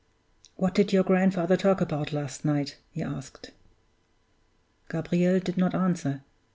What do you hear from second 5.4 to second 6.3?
not answer.